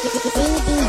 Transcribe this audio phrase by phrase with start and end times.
[0.00, 0.77] Thank you.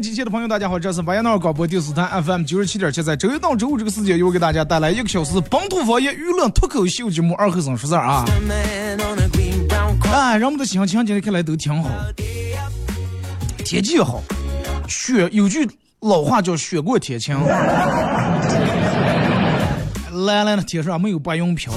[0.00, 8.24] 好了啊，沈阳机器的朋友，大家好，这是白彦淖尔广播电视台 FM 九十七点七，在周一到周五这个时间，又给大家带来一个小时本土方言娱乐脱口秀节目《二和尚说事儿》啊。
[10.10, 11.90] 哎，人们的心情今天看来都挺好，
[13.64, 14.22] 天气好，
[14.88, 15.68] 雪有句
[16.00, 17.38] 老话叫“雪过天晴”。
[20.24, 21.72] 蓝蓝的天上没有白云飘，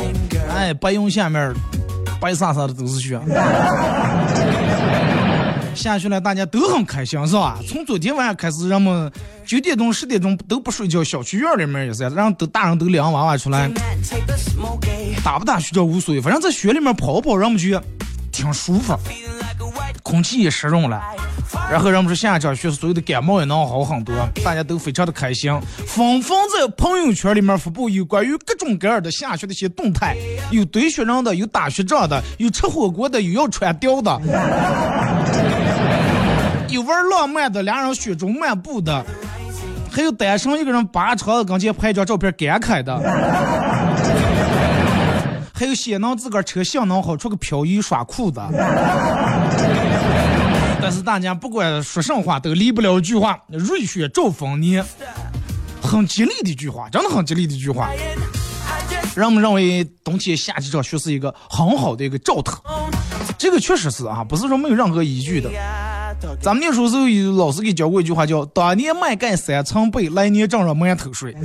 [0.55, 1.53] 哎，白云下面
[2.21, 3.19] 白撒撒的都是雪。
[5.75, 7.57] 下雪了，大家都很开心，是吧？
[7.67, 9.11] 从昨天晚上开始，人们
[9.45, 13.69] 九点钟、十点钟都不睡觉，小区院里面也是，让都大人都领娃娃出来，
[15.23, 17.83] 打不打雪仗无所谓，反正在雪里面跑跑，人们觉得
[18.31, 18.97] 挺舒服，
[20.01, 21.01] 空气也湿润了。
[21.69, 25.51] 然后人们说下一场雪，所有的感冒也能好很多，大家都非常的开心，
[25.85, 30.17] 纷纷在朋友圈里面发布有关于各种各样的下雪的一些动态，
[30.51, 34.19] 有堆雪人的，有打雪仗的，有吃火锅的，有要穿貂的，
[36.73, 39.05] 有玩浪漫的，俩人雪中漫步的，
[39.91, 42.97] 还有单身一个人扒窗子跟前拍一张照片感慨的。
[45.53, 48.43] 还有先能自个儿车性能好，出个漂移耍酷的。
[50.81, 54.83] 但是大家不管说什么话，都离不了一句话：瑞雪兆丰年，
[55.79, 57.91] 很吉利的一句话，真的很吉利的一句话。
[59.15, 62.59] 让我们认为冬天下几场雪是一个很好的一个兆头，
[63.37, 65.51] 这个确实是啊，不是说没有任何依据的。
[66.41, 71.35] 咱们那时候时候有老师给教过一句话，叫“当年麦盖三层被，来年正热满头水”。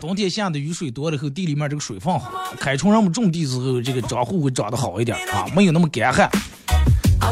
[0.00, 6.28] 冬天下的雨水多了后，地里面这个水分好，开春人们种地之后，这个长户会长得好一点啊，没有那么干旱。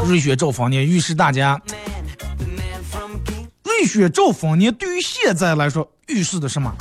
[0.07, 1.59] 瑞雪兆丰年，预示大家，
[3.63, 6.73] 瑞雪兆丰年对于现在来说预示的什么？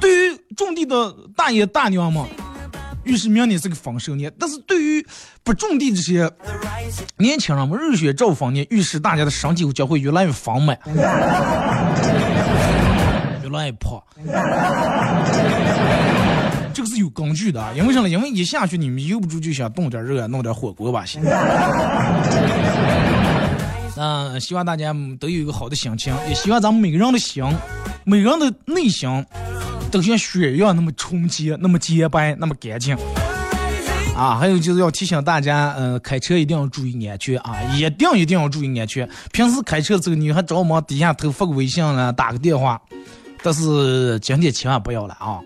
[0.00, 2.24] 对于种地的大爷大娘们，
[3.04, 5.04] 预示明年是个丰收年；但是对于
[5.42, 6.30] 不种地这些
[7.16, 10.78] 年轻人们，瑞雪兆丰年预示大家的身体将会越来越丰满，
[13.42, 14.00] 越来越胖。
[16.74, 18.08] 这个是有根据的啊，因为啥呢？
[18.08, 21.22] 因为一下去你们悠不住就想动点热，弄点火锅吧，行。
[23.94, 27.44] 嗯，希望大家都有一个好的心情，也希望咱们每个人的心，
[28.04, 29.06] 每个人的内心，
[29.92, 32.96] 都像雪一样那么纯洁、那么洁白、那么干净。
[34.16, 39.08] 啊，还有就是要提醒大家，呃，开车一定要注意安全啊，一定一定要注意安全。
[39.32, 42.80] 平时开车的时候，你还着忙低下头发个微信了，打个电话，
[43.42, 45.40] 但是今天千万不要了啊！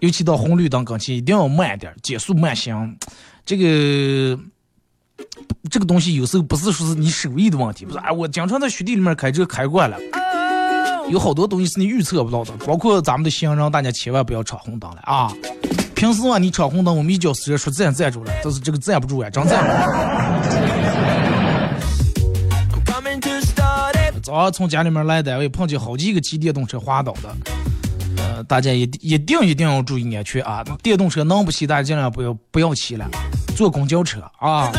[0.00, 2.96] 尤其到红绿灯跟前，一定要慢点，减速慢行。
[3.44, 4.38] 这个
[5.70, 9.96] 这个东西有时候不是说是你手艺的问题，不是啊，我经常在雪地里面开车开惯了。
[11.08, 15.32] 有好多东西是你预测不到的，包括咱们的行人，大家千万不要闯红灯了啊！
[15.94, 19.76] 平时嘛，你闯红灯，我们一脚死人说站站住了，但是这个站不住呀，真站不住。
[24.22, 27.36] 早上从家里面来单位，碰见好几个骑电动车滑倒的，
[28.16, 30.64] 呃，大家一一定一定要注意安全啊！
[30.82, 33.08] 电动车能不骑，大家尽量不要不要骑了，
[33.56, 34.72] 坐公交车啊。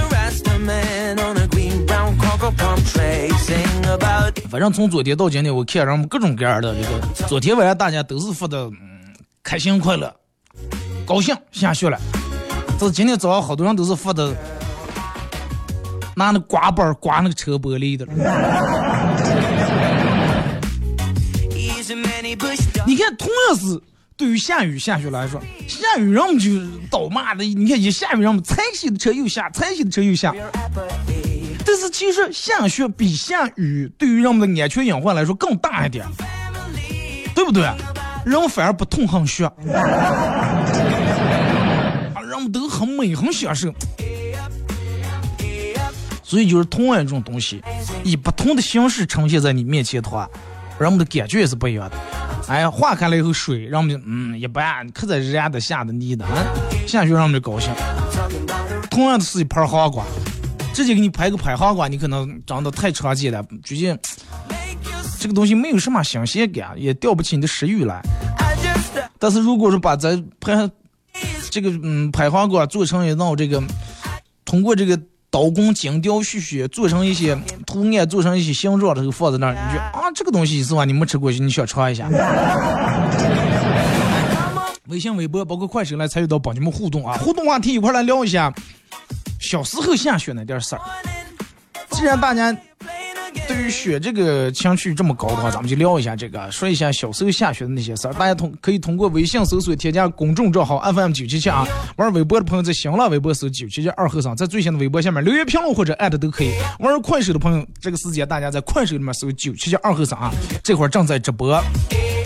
[4.50, 8.78] 反正从昨天到今天，我看人们各种各样的这个，昨天晚上大家都是发的，嗯，
[9.44, 10.14] 开心快乐，
[11.06, 12.00] 高兴下雪了。
[12.80, 14.36] 这是今天早上好多人都是发的，
[16.16, 18.06] 拿那刮板刮那个车玻璃的。
[22.86, 23.82] 你看，同样是
[24.16, 26.52] 对于下雨下雪来说，下雨人们就
[26.90, 27.44] 倒骂的。
[27.44, 30.34] 你看一下雨人们踩起的车又下，踩起的车又下。
[31.68, 36.06] 但是其实下雪比下雨对于人们的安全隐患来说更大一点，
[37.36, 37.70] 对不对？
[38.26, 39.54] 人反而不痛很血，啊，
[42.22, 43.74] 人们都很美很享受。
[46.24, 47.62] 所以就是同样一种东西，
[48.04, 50.30] 以不同的形式呈现在你面前的话，
[50.80, 51.98] 人们的感觉也是不一样的。
[52.48, 56.26] 哎呀，化开了以后水，人们就嗯一般，可在热的下的腻的，
[56.88, 57.74] 下雪让们就高兴。
[58.90, 60.06] 同样的是一盘黄瓜，
[60.78, 64.00] 直接给你拍个拍黄瓜，你可能长得太常见了，觉得
[65.20, 68.00] 这个东西没有什么新鲜感，也吊不起你的食欲来。
[69.18, 70.70] 但是如果说把咱拍
[71.50, 73.60] 这个嗯拍黄瓜做成一道这个，
[74.46, 74.96] 通过这个。
[75.30, 80.86] 刀工精雕细琢，做成一些图案，做成一些形状的时候放在那儿，你就啊，这个东西是吧？
[80.86, 82.10] 你没吃过，你想尝一下？
[84.88, 87.18] 微信、微博包括快手来参与到帮你们互动啊！
[87.18, 88.52] 互动话题一块来聊一下
[89.40, 90.82] 小时候下雪那点事儿。
[91.92, 92.56] 既然大家。
[93.48, 98.14] 对于雪这个情绪这么高的话，咱们就聊一下这个，说一下小时候下雪的那些事儿。
[98.14, 101.66] 大家通可以通过微信搜索添加公众账号 FM 九七七啊，
[101.98, 106.52] 玩微博的朋友在新浪微博搜九七七二和尚，在最新的微博下面留言评论或者艾特都可以。
[106.80, 110.32] 玩快手的朋友，这个时间大家在快手里面搜九七七二和尚啊，
[110.64, 111.62] 这会儿正在直播。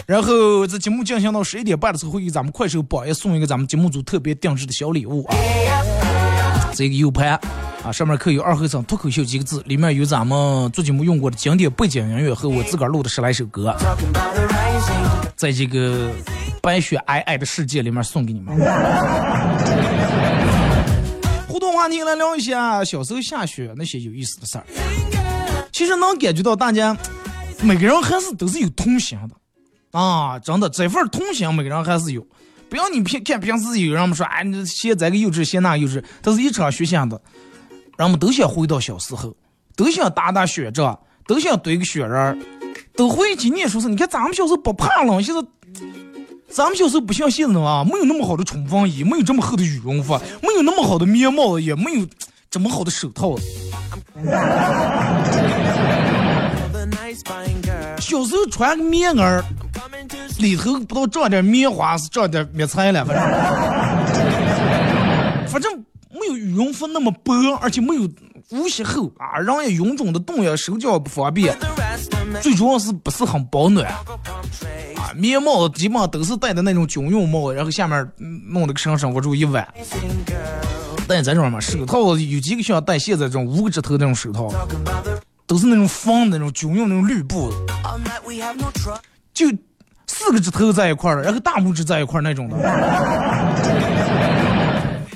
[0.08, 5.36] 然后在节目进行到十一点半的时候，会给咱们快手榜一送一个咱们节目组特别定制的小礼物啊，
[6.74, 7.40] 这个 U 盘。
[7.84, 13.76] 啊，上面刻有“二和尚脱口秀”几个字，里面有咱们做节目用过的经典背景音乐和我自个儿录的十来首歌，
[15.36, 16.12] 在这个
[16.62, 18.56] 白雪皑皑的世界里面送给你们。
[21.48, 24.64] 互动话题来聊一下小时候下雪那些有意思的事儿。
[25.72, 26.96] 其实能感觉到大家
[27.64, 32.24] 每个人还是都是有童心的啊，真的这份童心每个人还是有。
[32.72, 37.22] 不要你平看平时有人们说哎，你写这个幼稚写那幼稚，但是一场雪下的。
[37.98, 39.36] 人们都想回到小时候，
[39.76, 40.98] 都想打打雪仗，
[41.28, 42.42] 都想堆个雪人，
[42.96, 45.42] 都会去念书时，你看咱们小时候不怕冷，现在
[46.48, 52.08] 咱们小时候不像现在啊，没有那么好的冲锋衣，没有这么厚的羽绒服，没有那么好的棉帽，也没有
[52.50, 53.36] 这么好的手套。
[58.00, 59.44] 小时候穿个棉袄，
[60.40, 63.24] 里头不知道装点棉花是装点棉菜了，反正
[65.48, 65.86] 反正。
[66.14, 68.08] 没有羽绒服那么薄，而且没有
[68.52, 71.58] 无锡厚啊，人也臃肿的动呀，手脚不方便。
[72.42, 74.04] 最主要是不是很保暖啊，
[75.16, 79.68] 棉帽基本上都是戴的那种军用帽，然后下面弄那个绳绳我住一挽。
[81.08, 84.48] 戴这种嘛，手套有几个像戴现在这种五个指头那种手套，
[85.48, 87.52] 都是那种方的那种军用那种绿布，
[89.34, 89.48] 就
[90.24, 92.58] 四个指头在一块儿然后大拇指在一块儿那种的。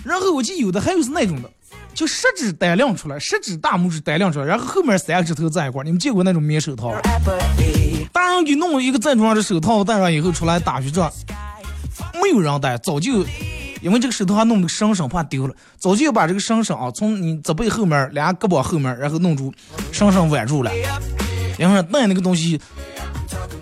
[0.04, 1.50] 然后我记得有的还有是那种的，
[1.94, 5.84] 就十指单亮出来，十指大拇指单亮出来，然后后面三个指头在一块儿。
[5.84, 6.94] 你们见过那种棉手套？
[8.12, 11.12] 大人给弄一个正装的手套戴上以后出来打雪仗，
[12.22, 13.26] 没有人戴，早就
[13.82, 19.54] 因为这个手套还弄个绳绳怕丢了，早就把这个绳绳啊从你脊背后面俩胳膊后面，然后弄住
[19.92, 20.72] 绳绳挽住了，
[21.58, 22.60] 然后戴那个东西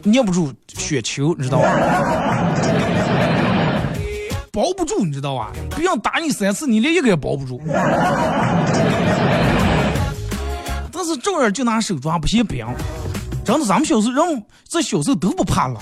[0.03, 1.69] 捏不住雪球，你知道吧？
[4.51, 5.51] 包不住，你知道吧？
[5.75, 7.59] 别人打你三次，你连一个也包不住。
[10.91, 12.65] 但是照样就拿手抓，不嫌冰。
[13.43, 15.77] 真的，咱们小时候人这小时候都不怕冷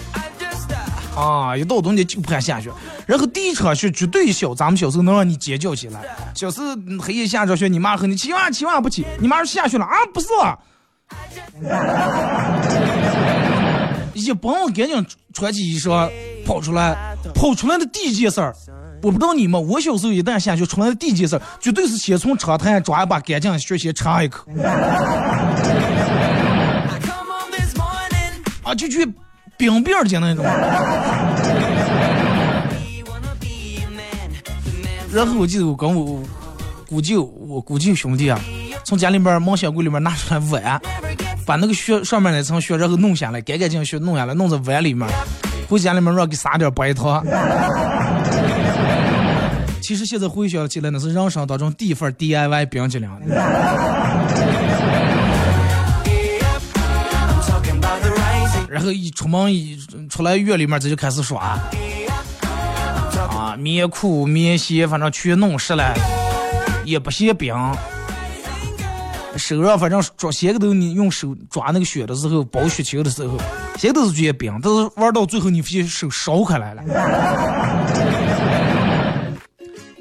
[1.16, 2.72] 啊，一到冬天就怕下雪。
[3.06, 6.02] 然后第一场雪绝对小，咱们小时候能让你尖叫起来。
[6.34, 6.68] 小时候
[7.00, 9.06] 黑夜下着雪，你妈和你千万千万不起。
[9.20, 10.28] 你妈说下雪了啊，不是。
[14.26, 16.10] 一帮赶紧穿起衣裳
[16.46, 16.96] 跑出来。
[17.36, 18.52] 跑出来的第一件事儿，
[19.04, 24.52] 我不知道你们，我小时候一旦下雪出来的第一件事儿，绝对是先从窗台抓一把干净的雪先尝一口。
[28.64, 29.06] 啊，就去
[29.56, 30.44] 冰冰的那种。
[35.14, 36.20] 然后我记得我跟我
[36.90, 38.40] 姑舅，我姑舅兄弟啊，
[38.84, 40.82] 从家里边毛箱柜里面拿出来碗，
[41.46, 45.08] 把那个雪上面那层雪然后弄下来，干干净净雪弄下来，弄在碗里面。
[45.68, 47.26] 回家里面让给撒点白糖。
[49.82, 53.10] 其实现在回想起来，那是人生当中第一份 DIY 冰激凌。
[58.70, 59.78] 然后一出门一
[60.10, 61.60] 出来院里面，这就开始刷。
[63.30, 65.94] 啊，棉裤、棉鞋，反正全弄湿了，
[66.86, 67.54] 也不嫌冰。
[69.42, 73.38] 手上反正抓鞋个头，你用手抓那个雪的时候，包雪球的时候，
[73.78, 76.84] 鞋都是觉得冰，但是玩到最后，你发现手烧开来了。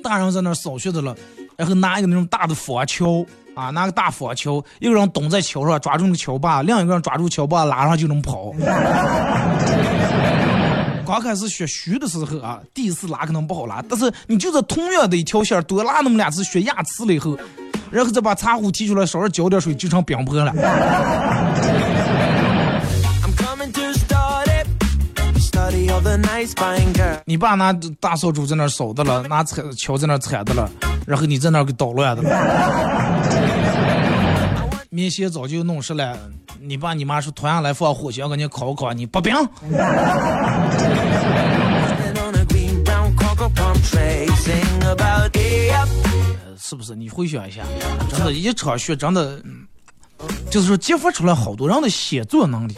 [0.04, 1.16] 大人在那扫雪的了，
[1.56, 8.52] 然后拿一个那种大的佛球啊，拿个大佛球，一个人蹲在桥上抓住那个桥把，另一个人抓住桥把拉上就能跑。
[11.06, 17.36] 刚开始学虚的时候啊，第一次拉可能不好拉，但是你就是同样的一条线多拉那么两次学压次了以后，
[17.90, 20.52] 然后再把茶壶提出来，稍微浇点水，就成冰坡了。
[27.24, 30.68] 你爸拿大扫帚在那扫的了，拿铲锹在那铲的了，
[31.06, 32.30] 然后你在那给捣乱的了。
[34.90, 36.16] 面线早就弄湿了，
[36.60, 39.34] 你爸你妈说突然来放火，想给你烤烤，你不饼。
[46.62, 46.94] 是不是？
[46.94, 47.62] 你回想一下，
[48.10, 49.42] 真的，一场雪真的，
[50.50, 52.74] 就是说激发出来好多人的写作能力。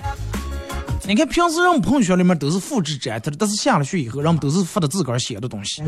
[1.04, 5.82] 你看平时人朋友圈里面都是复制粘贴的，但是下了雪以后，人们都是发的自个儿写的东西。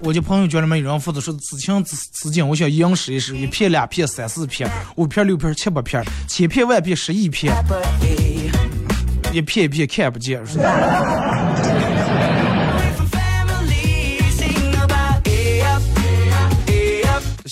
[0.00, 7.54] 我就朋友圈里面有人发的说，此情此此景，我想一样试一试，一片两片三四片五片六片七八片千片万片十亿片，
[9.30, 10.44] 一片一片看不见。
[10.46, 10.58] 是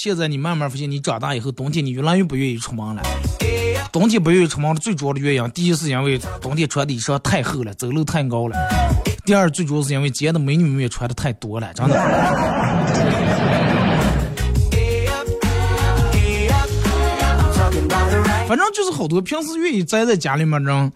[0.05, 3.03] 现在你慢慢发现，你长大以后，冬天你越来越不愿意出门了。
[3.91, 8.55] 冬天不愿意出门的最主要的原因，第一是因为冬天穿的衣裳太厚了，走路太高了；
[9.25, 11.95] 第二，最主要是因为街的美女们也穿的太多了，真的。
[18.47, 20.93] 反正就是好多平时愿意宅在家里面人，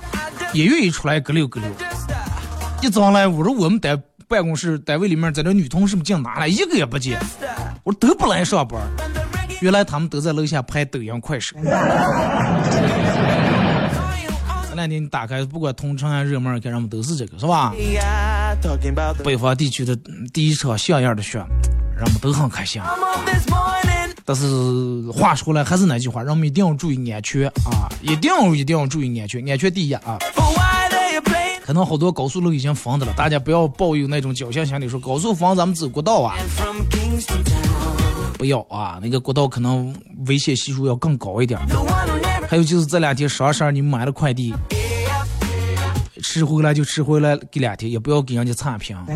[0.52, 1.70] 也愿意出来搁溜搁溜。
[2.82, 6.46] 一早来，我说我们单办公室单位里面，在这女同事们进哪了？
[6.48, 7.18] 一个也不见。
[7.82, 8.78] 我说都不来上班，
[9.62, 11.56] 原来他们都在楼下拍抖音快手。
[14.68, 17.72] 这两天你打开，不管同城啊、热门，看人们都是这个，是吧？
[19.24, 19.96] 北方地区的
[20.32, 21.38] 第一场像样的雪，
[21.96, 22.82] 人们都很开心。
[24.26, 24.46] 但是
[25.10, 27.88] 话说来，还是那句话，人们一定要注意安全啊！
[28.02, 30.18] 一定要一定要注意安全，安全第一啊！
[31.68, 36.34] 可能好多高速路已经封的了，大家不要抱有那种侥幸心理，说高速封咱们走国道啊。
[38.38, 38.98] 不要啊！
[39.02, 39.94] 那个国道可能
[40.28, 41.60] 危险系数要更高一点。
[42.48, 44.54] 还有就是这两天双十二你买了快递，
[46.22, 48.96] 吃回来就吃回来，给两天也不要给人家差评。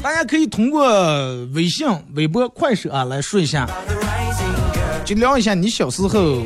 [0.00, 0.86] 大家可以通过
[1.54, 3.68] 微信、微博、快手啊来说一下，
[5.04, 6.42] 就聊一下你小时候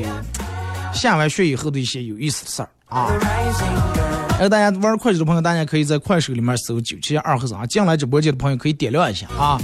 [0.93, 3.09] 下完雪以后的一些有意思的事儿啊。
[4.41, 7.67] 哎，大家玩快手的朋友，大家可以在快手里面搜九七二和尚。
[7.69, 9.61] 进来直播间的朋友可以点亮一下啊，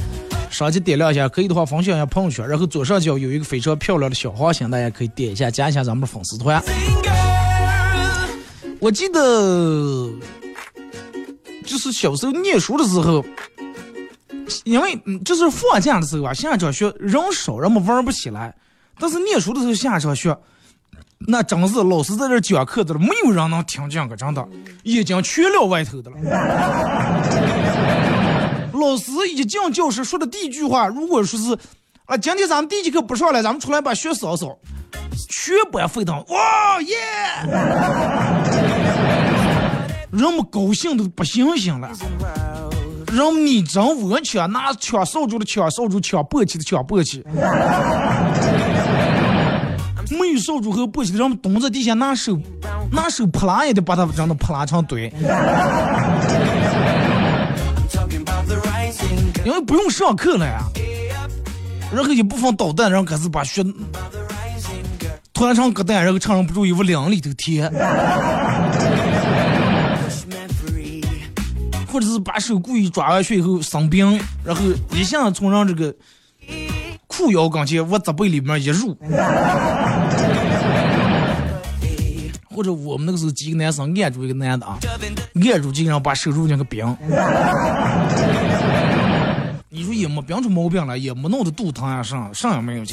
[0.48, 2.46] 上去点亮一下，可以的话分享一下朋友圈。
[2.48, 6.62] 然后左上角有一个非常漂亮的小花心，大家可以点一下，加一下咱们的粉丝团。
[8.80, 10.10] 我记得
[11.64, 13.24] 就是小时候念书的时候，
[14.64, 18.54] 因为就是放假的时候啊，下场学人少，人们玩不起来。
[18.98, 20.36] 但是念书的时候下场学。
[21.26, 24.46] 那真是老师在这讲课的了，没有人能听见个，真的，
[24.82, 26.18] 已经全了外头的了。
[28.74, 31.56] 老师一进教室说的第一句话，如果说是
[32.04, 34.58] 啊，今天咱们第一节课不上了，咱们出来把雪扫扫，
[35.30, 36.96] 全班沸腾，哇耶！
[40.10, 41.90] 人们高兴的不行行了，
[43.10, 47.22] 人们你争我抢，拿抢扫帚的抢扫帚，抢簸箕的抢簸箕。
[50.18, 52.38] 没有扫帚和簸箕的，让们蹲在地下拿手，
[52.90, 55.12] 拿手扑拉也得把它让它扑拉成堆。
[59.44, 60.62] 因为不用上课了呀，
[61.94, 63.62] 然后一部分导弹，然后开始把血
[65.35, 67.68] 突然成疙瘩，然后趁人不注意往凉里头贴，
[71.87, 75.94] 或者是把手故意抓完雪以后生冰，然后一下子从让这个。
[77.16, 78.97] 裤腰跟前往责备里面一入，
[82.50, 84.76] 或者我们那个时候几个男生按住一个男的啊，
[85.50, 86.85] 按住几个人把手入进个冰。
[89.68, 92.85] 你说也没冰出毛病来，也没弄得肚疼啊，啥啥也没有。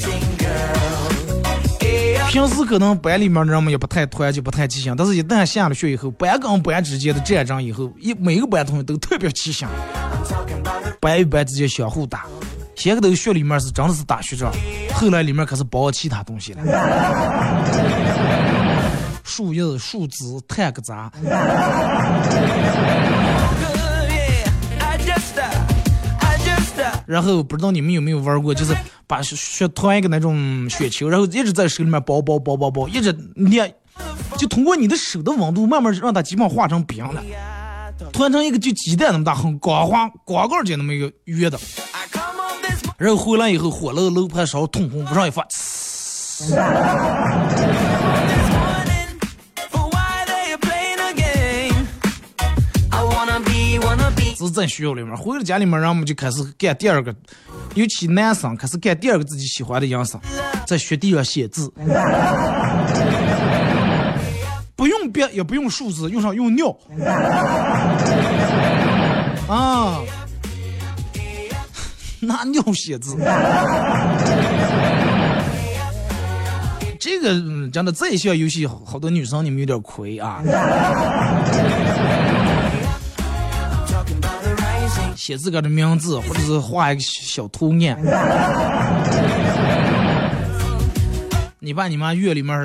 [2.28, 9.68] 平时可能班里面的人们也不太团结，不太齐心，但是一旦下了雪以后，班跟班之间的战争以后，一每个班同学都特别齐心，
[11.00, 12.24] 班与班之间相互打。
[12.82, 14.52] 前个头雪里面是真的是打雪仗，
[14.92, 16.64] 后来里面可是包其他东西了，
[19.22, 21.08] 树叶、树枝、炭疙瘩。
[27.06, 28.74] 然后不知道你们有没有玩过，就是
[29.06, 33.72] 把雪团一个那种雪球，然后一直在手里面包包包包包，一直捏，
[34.36, 37.22] 就通过你的手的温度，慢慢让它基本化成冰了，
[38.12, 41.56] 团成一个就鸡蛋那么大，很光滑、光棍儿那么一个圆的。
[43.02, 46.54] 然后回来以后火了楼盘烧，通红不上一发，是。
[54.54, 57.12] 在学校里面，回了家里面，然后我们就开始干第二个，
[57.74, 60.14] 尤其男生开始干第二个自己喜欢的样式，
[60.66, 61.72] 在雪地上写字，
[64.76, 66.68] 不用笔也不用数字，用上用尿。
[69.48, 70.00] 啊，
[72.24, 73.16] 拿尿写字。
[77.00, 77.30] 这个
[77.72, 80.40] 真的这一项游戏，好多女生你们有点亏啊。
[85.16, 87.98] 写自个的名字，或者是画一个小图案。
[91.58, 92.56] 你爸你妈院里面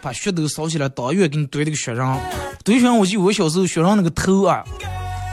[0.00, 2.04] 把雪都烧起来，当院给你堆那个雪人。
[2.64, 4.64] 堆雪人，我记得我小时候雪人那个头啊，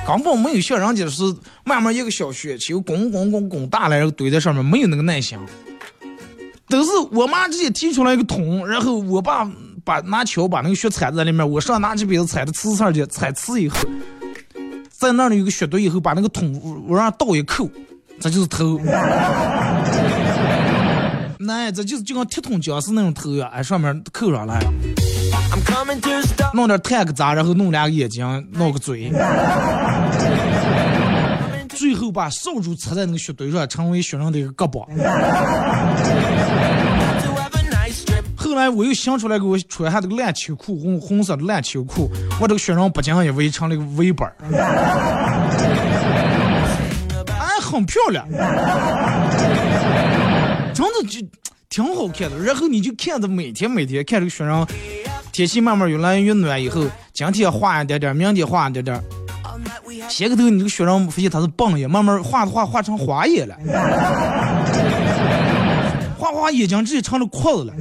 [0.08, 1.24] 根本没有雪人家是
[1.66, 5.38] 慢慢一个小雪球滚滚滚滚大了，然后堆在上面，没有那个耐心。
[6.70, 9.46] 都是我妈直接提出来一个桶，然后我爸
[9.84, 13.78] 把拿锹把那个雪铲在里面，我上拿起杯子踩的呲上去，踩呲以后。
[14.90, 17.70] 在那里有个雪堆，以后把那个桶往上倒一扣，
[18.20, 18.80] 这就是头。
[21.38, 24.60] 那这就是就跟铁桶僵尸那种头呀，哎，上面扣上来，
[26.54, 29.12] 弄点炭个渣，然后弄两个眼睛，弄个嘴，
[31.76, 34.86] 最后把扫帚插在那个雪堆上，成为雪人的一个胳膊。
[38.38, 44.32] 后来我又想出来，给我穿下这个篮球裤，红红色的篮球裤，我这个雪人不仅也围成了一个围板，
[47.28, 48.26] 哎，很漂亮，
[50.74, 51.20] 真的就
[51.70, 52.38] 挺好看的。
[52.38, 54.66] 然后你就看着每天每天看这个雪人，
[55.34, 59.04] 天气慢慢越来越暖以后，今天化一点点，明天化一点点，
[60.10, 63.56] 斜个头你这个雪人发现它是棒眼，慢慢画的画画成花眼了。
[66.18, 67.74] 画画眼睛直接成了裤子了，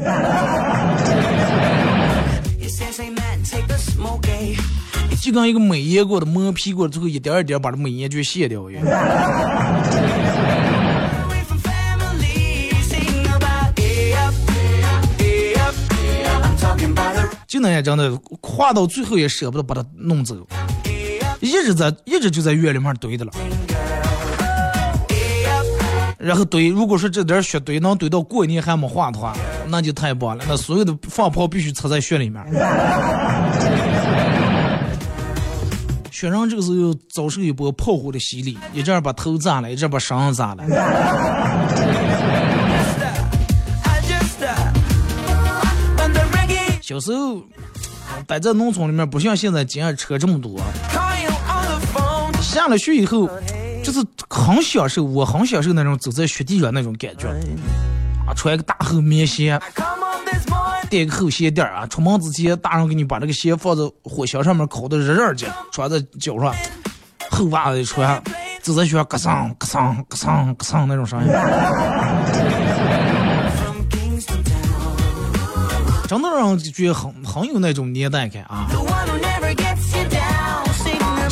[5.20, 8.84] 就跟一个美颜过的磨皮过，最后一点一点把这美颜就卸掉一样。
[17.46, 20.36] 就那样真的画到最后也舍不得把它弄走，
[21.44, 23.32] 一直在一直就在院里面堆的了。
[26.18, 29.36] 然后堆，如果说这点雪堆能堆到过年还没化的话，
[29.68, 30.44] 那就太棒了。
[30.48, 32.42] 那所有的放炮必须插在雪里面。
[36.10, 40.64] 雪人这个时候又遭受一波炮火的洗礼，一阵把头炸了，一阵把身上炸了。
[46.80, 47.42] 小时候
[48.26, 50.58] 待在农村里面，不像现在今天车这么多。
[52.54, 53.28] 下了雪以后。
[53.84, 57.28] 就是很享受，我很享受那种走在雪地上那种感觉
[58.26, 58.32] 啊！
[58.34, 59.60] 穿个大厚棉鞋，
[60.88, 61.86] 垫个厚鞋垫啊！
[61.86, 66.54] 出门之前，大人给你把这个鞋放在火箱上面烤的热热的，穿在脚上，
[67.30, 68.22] 厚袜子一穿，
[68.62, 69.50] 走在雪上咯吱咯
[70.08, 71.28] 吱咯吱咯吱那种声音，
[76.08, 78.66] 真的让人觉得很很有那种年代感啊！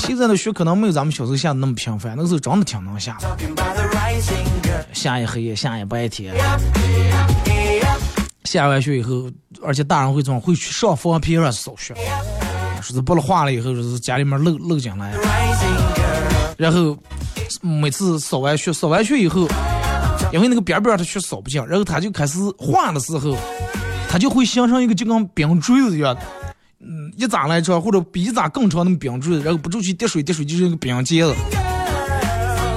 [0.03, 6.35] 现在的雪可能没有咱们小时候下的那么频繁，那个时候真的挺能下的，下一黑夜，下一白天。
[8.45, 9.31] 下完雪以后，
[9.65, 11.95] 而且大人会怎么会去上房皮上扫雪，
[12.83, 15.15] 说是不了化了以后，说是家里面漏漏进来。
[16.59, 16.99] 然后
[17.61, 19.47] 每次扫完雪，扫完雪以后，
[20.33, 23.37] 因为那个边边它雪扫不进，然后它就开始化的时候，
[24.09, 26.17] 它就会形成一个就跟冰锥子一样。
[26.83, 31.33] 嗯，一扎来着，或者比一扎更长，那么冰柱，然后不住去滴水，滴水就是一个冰结子。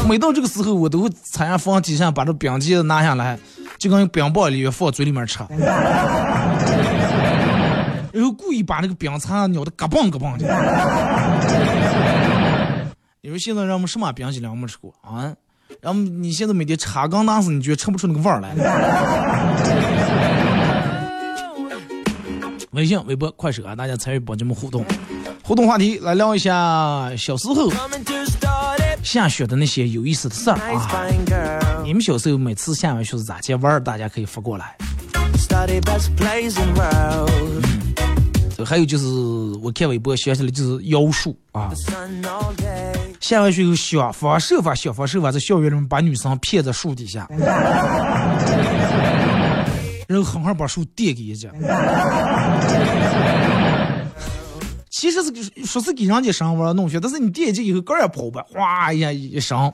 [0.08, 3.40] 每到这个时候，我都会踩上房梯上，把这冰结子拿下来，
[3.80, 5.40] 就跟冰棒里面放嘴里面吃。
[8.14, 10.46] 然后故意把那个冰碴咬的嘎嘣嘎嘣的。
[13.22, 15.34] 你说现在人们什么冰激凌没吃过啊？
[15.82, 18.54] 然后你现在每天插钢那时你觉得吃不出那个味儿来？
[22.76, 24.86] 微信、微博、快手啊，大家参与帮节目互动，
[25.42, 27.72] 互动话题来聊一下小时候
[29.02, 31.08] 下雪的那些有意思的事儿啊。
[31.86, 33.82] 你们小时候每次下完雪是咋去玩？
[33.82, 34.76] 大家可以发过来。
[38.66, 39.06] 还有就是
[39.62, 41.72] 我看微博想起来就是妖术啊，
[43.22, 47.26] 下完雪以后想方设法想方设法在校园里面把女生骗在树底下。
[50.08, 51.50] 然后狠狠把树垫给人家，
[54.90, 55.32] 其实是
[55.66, 59.74] 说是给人家上玩弄去，但是你垫进以后杆也跑不，哗一下一上。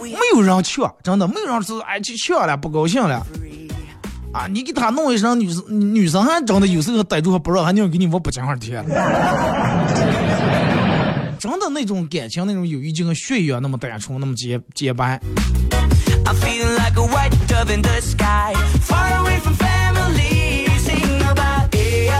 [0.00, 3.26] 没有人抢，真的没有人是哎去抢了，不高兴了。
[4.32, 8.82] 啊，你给他弄一身女生女生还真的有时候逮住还不知道，还宁给你我不讲话贴。
[11.38, 15.20] 真的那种感情，那种友谊就跟血一样那么单纯，那么洁白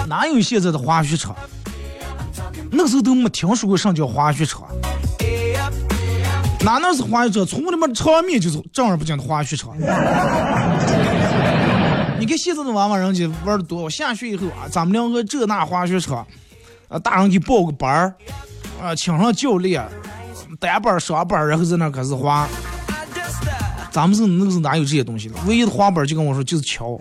[0.09, 1.35] 哪有现在的滑雪场？
[2.71, 4.63] 那时候都没听说过什么叫滑雪场。
[6.61, 7.45] 哪那是滑雪场？
[7.45, 9.77] 从里面场面就是正儿八经的滑雪场。
[12.19, 16.27] 你看现在的娃娃人家玩的多，下雪以后啊，咱们两个这那滑雪场，
[16.89, 18.15] 啊，大人给报个班儿，
[18.81, 19.87] 啊，请上教练，
[20.59, 22.49] 单班双班，然后在那开始滑。
[23.97, 25.37] 咱们是那个是哪有这些东西的？
[25.47, 27.01] 唯一的滑板就跟我说就是桥。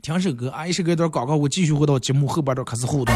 [0.00, 3.14] 听首歌，啊，一首歌一段广告，我继续回到节目后半段开始互动。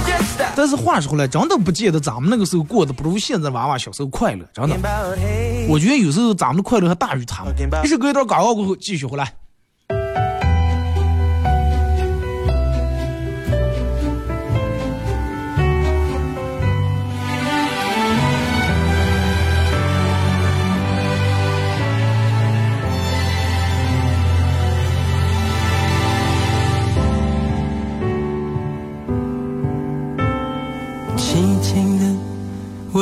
[0.55, 4.77] 但是话说回来，真的不见得咱们那个时候过得不如现在娃娃小时候快乐，真的。
[5.67, 7.55] 我觉得有时候咱们的快乐还大于他们。
[7.83, 9.33] 一首歌一段广告过后，继续回来。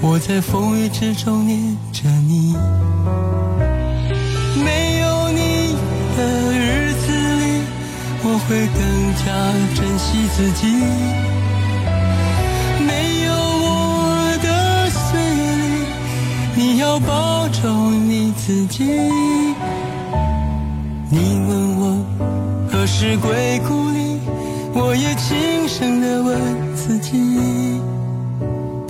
[0.00, 2.54] 我在风雨之中念着你。
[4.62, 5.74] 没有你
[6.16, 6.20] 的
[6.52, 7.62] 日子里，
[8.22, 8.80] 我会更
[9.24, 9.24] 加
[9.74, 10.62] 珍惜自己。
[12.86, 13.66] 没有我
[14.42, 14.46] 的
[14.90, 15.64] 岁月里，
[16.54, 18.84] 你要保重你自己。
[21.10, 21.82] 你问我
[22.70, 24.18] 何时归故里，
[24.74, 26.36] 我也轻声的问
[26.74, 27.80] 自己，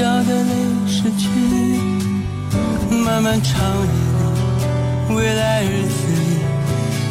[0.00, 0.52] 下的泪
[0.88, 1.28] 拭去。
[3.04, 3.52] 漫漫长
[3.84, 3.92] 夜
[5.10, 6.40] 里，未来日子里，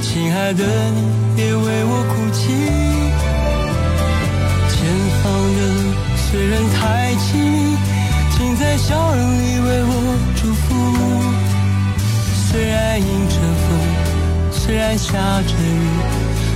[0.02, 1.02] 亲爱的你，
[1.36, 2.42] 别为我哭泣。
[4.74, 4.76] 前
[5.22, 5.24] 方
[5.54, 5.60] 的
[6.18, 7.78] 虽然太凄迷，
[8.36, 9.94] 请在笑容里为我
[10.36, 10.66] 祝福。
[12.50, 13.36] 虽然迎着
[13.68, 13.70] 风，
[14.52, 15.78] 虽然下着雨，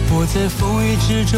[0.09, 1.37] 我在风雨之中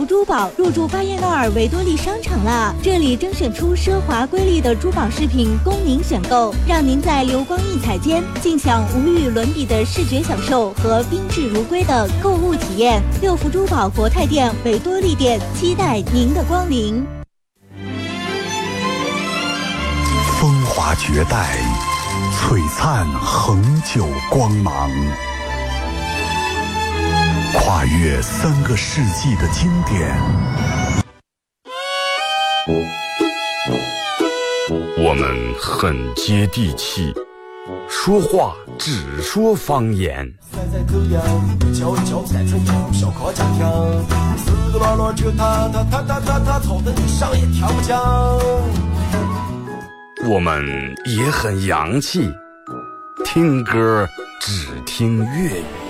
[0.00, 13.02] 福珠宝入驻巴彦淖尔维多利商场了，这里甄选出奢华瑰丽的珠宝饰品供您选购，让您在流光溢彩间尽享无与伦比的视觉享受和宾至如归的购物体验。
[13.20, 17.06] 六福珠宝国泰店、维多利店期待您的光临。
[20.40, 21.58] 风华绝代，
[22.32, 24.90] 璀璨恒久光芒。
[27.54, 30.14] 跨越三个世纪的经典，
[34.98, 37.12] 我们很接地气，
[37.88, 40.32] 说话只说方言。
[50.28, 52.30] 我们也很洋气，
[53.24, 54.06] 听歌
[54.40, 55.89] 只听粤语。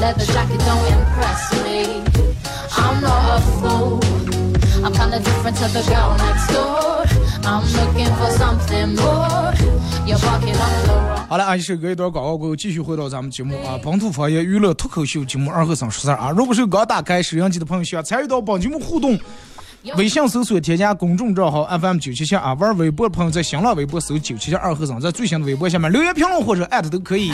[0.00, 2.02] leather jacket don't impress me.
[2.72, 4.00] I'm not a fool.
[4.82, 7.04] I'm kinda different to the girl next door.
[7.44, 9.52] I'm looking for something more.
[10.06, 11.26] You're walking on the wrong.
[11.28, 16.30] 好了，啊，一首歌一段广告过后，继续回到咱们节目啊，本土方言娱乐脱口秀节目二和三十三啊。
[16.30, 19.18] 如果是刚打开摄像机的朋友，需要参与到本节目互动。
[19.96, 27.30] 微信搜索添加公众账号 FM 九七七啊，玩微博的朋友在新浪微博搜九七七二和尚，在最新的微博下面留言评论或者艾特都可以。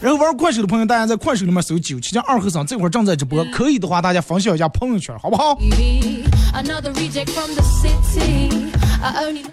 [0.00, 5.58] 然后玩快手的朋友，大家在快手里面搜九七七二和尚，这会儿正在直播，可以的话大家分享一下朋友圈，好不好？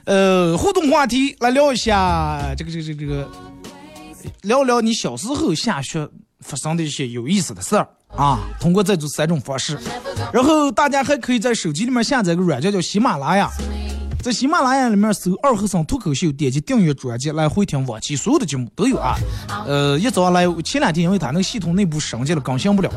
[0.06, 3.30] 呃，互动话题来聊一下这个这个这个，
[4.44, 6.08] 聊聊你小时候下学
[6.40, 7.88] 发生的一些有意思的事儿。
[8.18, 9.78] 啊，通过这种三种方式，
[10.32, 13.50] 然后大家还可以在手机里面下载个软件叫喜马拉雅，
[14.22, 19.16] 在喜马拉雅里面搜“二和尚脱口秀”，点击订阅专辑来回听往期所有的节目都有啊。
[19.68, 22.90] 呃，一早上来，前两天因为它那个系统内部升级了，更新不了。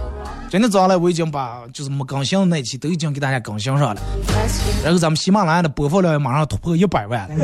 [0.50, 4.00] 今天早上来，我已经把就是没更新的那期都已经给大家更新上了。
[4.82, 7.34] 然后咱们喜马拉雅的播放量也马上突破一百万了，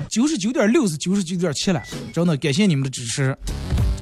[0.10, 3.36] 九十九点六是九十九点七了，真的感谢你们的支持。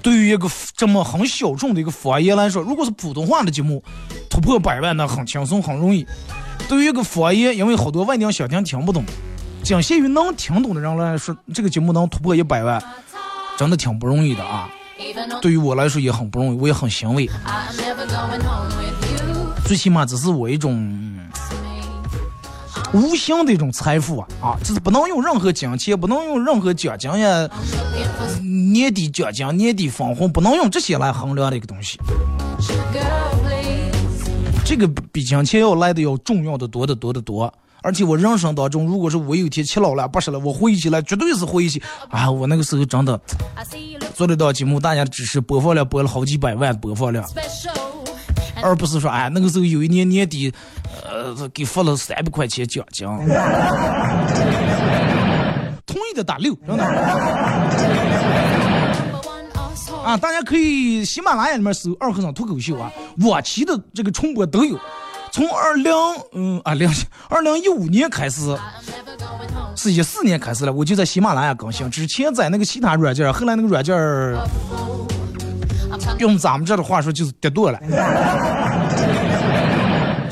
[0.05, 3.83] 对于一个这么很小众的一个方言来说，如果是普通话的节目，
[4.29, 6.07] 突破百万那很轻松很容易。
[6.69, 9.03] 对于一个方言，因为好多外地小听听不懂，
[9.63, 12.81] 仅限于能听懂的人来说，这个节目能突破一百万，
[13.57, 14.69] 真的挺不容易的啊。
[15.41, 17.29] 对于我来说也很不容易，我也很欣慰。
[19.65, 21.04] 最起码这是我一种。
[22.95, 27.51] 无形的一种财富啊啊，就是不能用任何金钱，不能用任何奖金呀，
[28.73, 31.99] 年底奖金、年底分红，不能用这些来衡量的一个东西。
[34.65, 37.53] 这个比金钱要来的要重要的多得多得多。
[37.83, 43.21] 而且我人生当中，如果是我有一天七老了八十了，我回忆起来绝对是回忆起啊，我那个时候真的
[44.15, 47.29] 做得到节目，大家只是播放量播了好几百万播放量。
[48.63, 50.51] 而不是说，哎，那个时候有一年年底，
[51.05, 53.07] 呃，给发了三百块钱奖金。
[55.87, 56.85] 同意的打六，真的。
[60.03, 64.79] 啊，大家可以喜马拉雅里面搜“二和尚脱口秀”啊，往期的这个重播都有。
[65.31, 65.93] 从二零
[66.33, 66.91] 嗯啊零
[67.29, 68.57] 二零一五年开始，
[69.77, 71.91] 是一四年开始了，我就在喜马拉雅更新。
[71.91, 73.95] 之前在那个其他软件，后来那个软件。
[76.19, 77.79] 用咱们这的话说就是跌多了。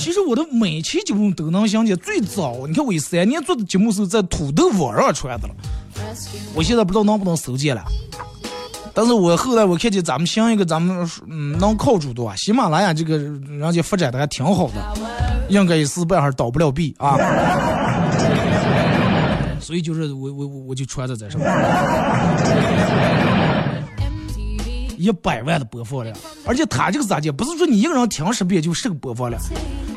[0.02, 5.54] 其实我的每期节目都能想起最早，你看我一三年做的节目是在土豆网上传的了，
[6.56, 7.84] 我现在不知道能不能搜见了。
[8.92, 14.74] 但是我后来我看见咱们像一个咱们嗯能靠住的啊，喜马拉雅这个人家发展的还挺好的，
[15.48, 17.16] 应该一时半会儿倒不了闭啊。
[19.62, 21.48] 所以就是我我我我就传在上面。
[25.02, 29.42] 一百万的播放量，而且他这个咋介，不是说你一个人听十遍就十个播放量，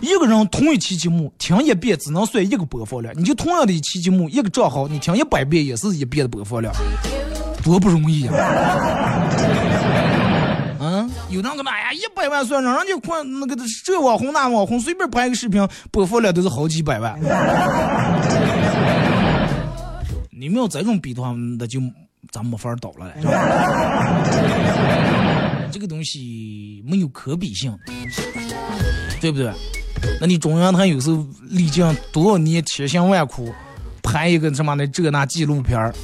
[0.01, 6.73] 一个人同一期节目听一遍只能算一个播放量，你就同样的一期节目，一个账号你听一百遍也是一遍的播放量，
[7.63, 8.31] 多不容易呀、
[10.81, 17.15] 嗯，有那个那呀，一百万算上，人家看那个这网红那网红，随便拍个视频，播放量都是好几百万。
[20.37, 21.79] 你们要这种比的话，那就
[22.35, 23.13] 咱没法倒了嘞。
[25.71, 27.73] 这个东西没有可比性，
[29.21, 29.49] 对不对？
[30.19, 33.55] 那你中央台有时候历经多少年千辛万苦，
[34.03, 35.95] 拍一个什么的这那纪录片儿，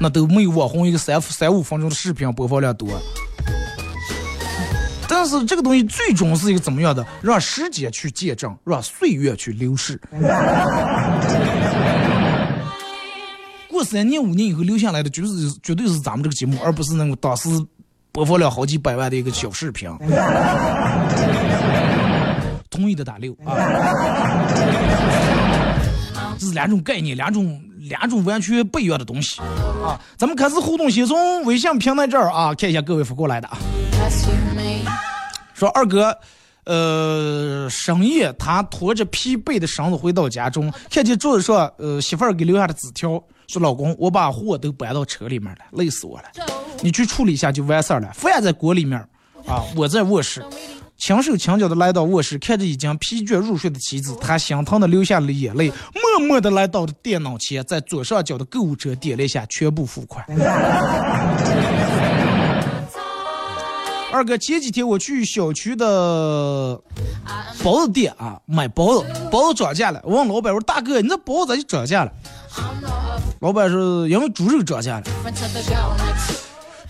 [0.00, 2.88] 那都没有网红一个三三五分钟的视频播放量多。
[5.06, 7.06] 但是这个东西最终是一个怎么样的？
[7.20, 10.00] 让时间去见证，让岁月去流逝。
[13.84, 17.48] 三年五年以后留下来的，绝对是绝对是咱们这个节目，而不是那个当时
[18.10, 19.90] 播放量好几百万的一个小视频。
[22.70, 23.54] 同意的打六啊！
[26.36, 30.00] 这是两种概念，两种两种完全不一样的东西啊！
[30.16, 33.56] 咱们开始互动，先从微信平台这儿啊，看一下各位发过来的啊。
[35.54, 36.18] 说二哥，
[36.64, 46.24] 呃，深夜他拖着疲惫的身子回到家中，看见桌子上呃媳妇儿给留下的纸条，说老公，我把货都搬到车里面了，累死我了，
[46.80, 48.10] 你去处理一下就完事儿了。
[48.14, 48.98] 饭在锅里面，
[49.46, 50.44] 啊，我在卧室。
[50.96, 60.24] 轻手轻脚的来到卧室，看着已经疲倦入睡的妻子，他心疼的流下了眼泪，默默的来到了电脑前，在左上角的购物车点了一下全部付款。
[64.24, 66.80] 哥，前几天我去小区的
[67.62, 70.00] 包子店啊买包子，包子涨价了。
[70.04, 72.12] 我问老板，我说大哥，你这包子咋就涨价了？
[73.40, 75.02] 老板说因为猪肉涨价了。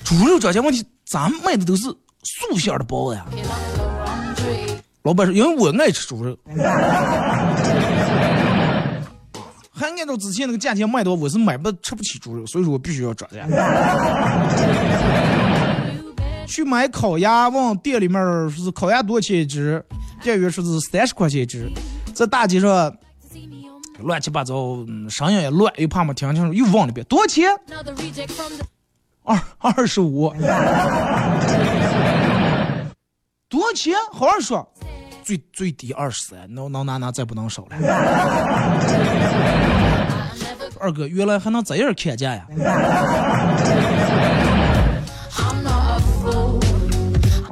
[0.04, 1.82] 猪肉涨价，问题咱卖的都是
[2.22, 3.26] 素馅的包子呀。
[5.02, 6.36] 老板说，因为我爱吃猪肉。
[9.76, 13.44] 还按照之前那个价钱卖的话，我是买不吃不起猪肉，所以说我必须要涨价。
[16.46, 19.84] 去买烤鸭，问店里面是烤鸭多少钱一只，
[20.22, 21.70] 店员说是三十块钱一只。
[22.14, 22.94] 在大街上
[24.00, 24.54] 乱七八糟，
[25.08, 27.48] 声音也乱，又怕没听清楚，又问了一遍多少钱？
[29.22, 30.32] 二二十五。
[33.48, 33.94] 多少钱？
[34.12, 34.68] 好好说，
[35.22, 37.76] 最最低二十三，能能拿拿再不能少了。
[40.80, 42.46] 二哥，原来还能这样砍价呀？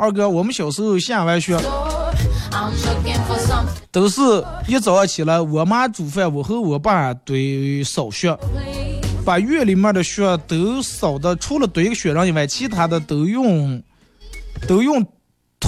[0.03, 1.57] 二哥，我们小时候下完学
[3.93, 4.21] 都是
[4.67, 8.37] 一早上起来，我妈煮饭，我和我爸堆扫雪，
[9.25, 13.81] 把院里面的雪都扫的，除了堆个雪人以外，其他的都用
[14.67, 15.07] 都用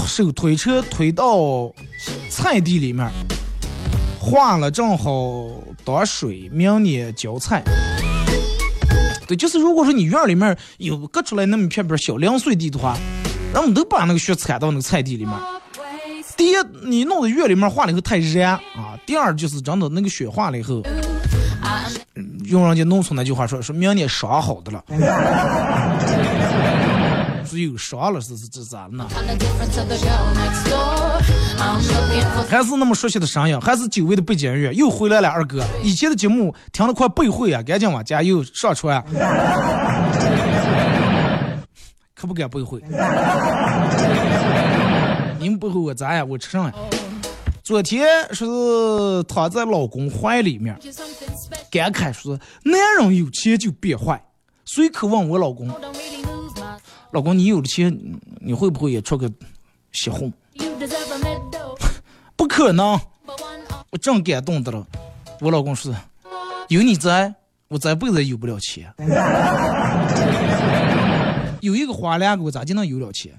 [0.05, 1.71] 手推车推到
[2.29, 3.09] 菜地里面，
[4.19, 5.47] 化了正好
[5.85, 7.63] 打水，明年浇菜。
[9.29, 12.97] 对，就是如果说你院里面有割出来那么片片小零碎地的话，
[13.55, 15.33] 然后我们都把那个雪铲到那个菜地里面。
[16.35, 18.59] 第一，你弄的院里面化了以后太热啊；
[19.05, 20.83] 第二，就是真的那个雪化了以后，
[22.43, 24.83] 用人家农村那句话说，说明年伤好的了，
[27.45, 29.07] 是有伤了，是是这咋了呢？
[32.49, 35.63] 还是那么熟悉的声音，还是久违的背景音乐，又回来了，二哥。
[35.81, 39.01] 以前的节目听得快背会啊，赶紧往家又上传、
[42.25, 42.81] 不敢背会。
[45.39, 46.25] 你们背会我咋呀？
[46.25, 46.73] 我吃上了。
[47.63, 48.45] 昨天是
[49.27, 50.77] 躺在老公怀里面，
[51.71, 54.23] 感慨说男人有钱就变坏。
[54.65, 55.67] 随口问我老公，
[57.11, 57.95] 老公你有了钱，
[58.39, 59.31] 你会不会也出个
[59.91, 60.31] 血红？
[62.35, 62.99] 不可能。
[63.91, 64.85] 我正感动的了，
[65.39, 65.93] 我老公说
[66.69, 67.33] ：“有你在，
[67.69, 68.93] 我这辈子也有不了钱。
[71.65, 73.33] 有一个花两个，咋就能有了钱？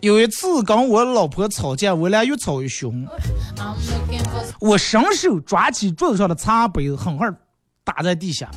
[0.00, 3.06] 有一次跟我老婆吵架，我俩越吵越凶，
[4.58, 7.36] 我伸手抓起桌子上的茶杯，狠狠
[7.84, 8.50] 打在地下。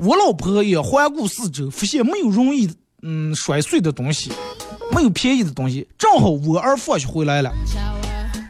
[0.00, 4.32] 我老婆也环顾四周，发现没有容易嗯摔碎的东西，
[4.94, 5.86] 没有便宜的东西。
[5.98, 7.52] 正好我儿放学回来了。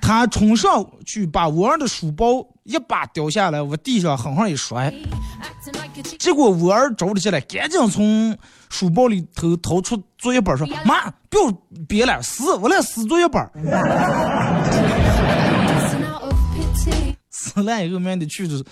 [0.07, 4.93] 他冲上去把我儿的书包一把掉下来，往地上狠狠一摔，
[6.19, 8.37] 结果我儿着了起来，赶紧从
[8.69, 11.51] 书包里头掏出作业本说：“妈，不要
[11.89, 13.43] 憋了，撕，我来撕作业本。
[17.31, 18.65] 撕烂以后，面得去就是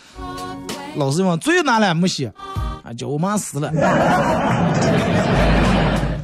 [0.96, 2.30] 老师问作业拿来没写？
[2.84, 3.72] 啊，叫我妈死了。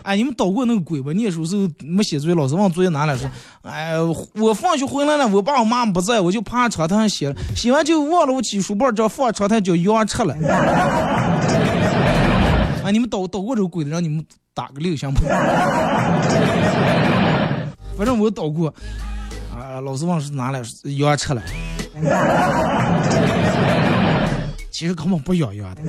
[0.09, 1.12] 哎，你们捣过那个鬼吧？
[1.12, 3.28] 念书时候没写作业，老师问作业拿来说，
[3.61, 3.92] 哎，
[4.36, 10.34] 我放学回来了，我爸我妈不在，我就趴窗台上写，写完就忘了我起书包，这放窗台叫羊吃了。
[12.82, 15.20] 啊， 你们捣捣过这个鬼的，让你们打个六行不？
[17.98, 18.72] 反正我捣过，
[19.54, 21.42] 啊，老师忘是拿来羊吃了。
[24.70, 25.82] 其实根本不咬牙的。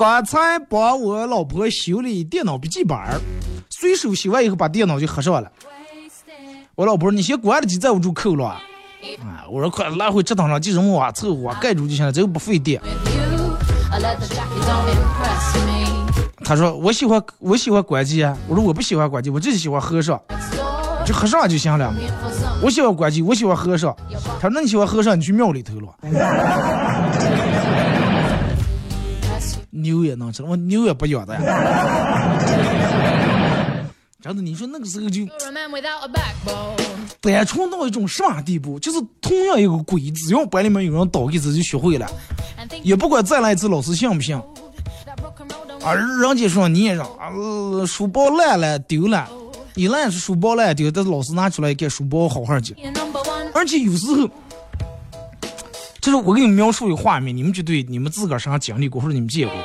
[0.00, 3.20] 刚才帮我老婆修理电脑笔记本儿，
[3.68, 5.52] 随手修完以后把电脑就合上了。
[6.74, 8.46] 我老婆，你先关了机，再捂住扣了。
[8.46, 12.80] 啊，我说快来回池塘上就这么往凑合盖住就行了，这个不费电。
[16.42, 20.18] 他说我喜欢我喜欢关机，我说我不喜欢关机，我就是喜欢合上，
[21.04, 21.94] 就合上就行了。
[22.62, 23.94] 我喜欢关机，我喜欢合上。
[24.40, 25.94] 他说那你喜欢合上，你去庙里头了。
[29.82, 31.40] 牛也能吃，我牛也不养的呀。
[34.22, 35.22] 真的，你说那个时候就
[37.22, 38.78] 单纯到一种什么地步？
[38.78, 42.06] 就是同样一个鬼，只要班里面有人倒一次就学会了，
[42.82, 44.36] 也不管再来一次老师信不信。
[45.82, 47.32] 啊，人家说你也让啊，
[47.86, 49.26] 书包烂了丢了，
[49.74, 52.76] 你烂是书包烂丢，但是老师拿出来给书包好好记。
[53.54, 54.28] 而且有时候，
[56.00, 59.56] 就是我给你描述一个画面，你们就对你们自个儿身上经历过或者你们见过。